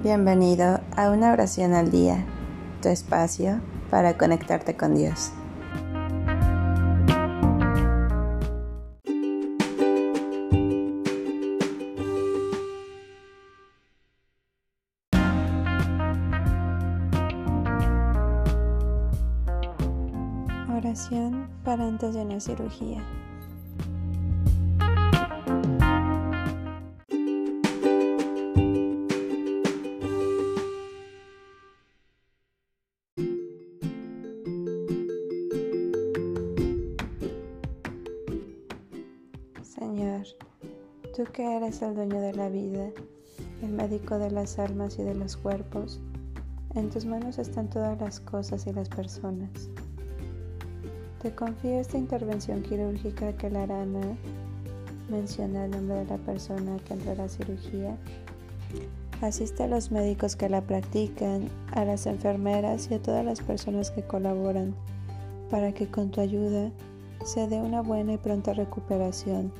[0.00, 2.24] Bienvenido a una oración al día,
[2.80, 5.32] tu espacio para conectarte con Dios.
[20.72, 23.02] Oración para antes de una cirugía.
[39.78, 40.26] Señor,
[41.14, 42.90] tú que eres el dueño de la vida,
[43.62, 46.00] el médico de las almas y de los cuerpos,
[46.74, 49.70] en tus manos están todas las cosas y las personas.
[51.22, 54.16] Te confío esta intervención quirúrgica que la Arana
[55.08, 57.96] menciona el nombre de la persona que entra a la cirugía.
[59.20, 63.92] Asiste a los médicos que la practican, a las enfermeras y a todas las personas
[63.92, 64.74] que colaboran
[65.50, 66.72] para que con tu ayuda
[67.24, 69.52] se dé una buena y pronta recuperación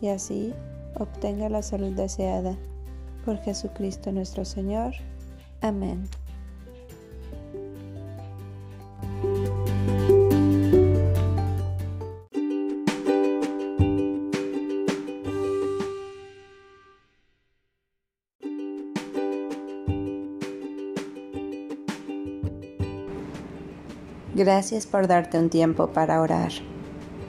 [0.00, 0.54] y así
[0.98, 2.56] obtenga la salud deseada.
[3.24, 4.94] Por Jesucristo nuestro Señor.
[5.60, 6.08] Amén.
[24.34, 26.52] Gracias por darte un tiempo para orar.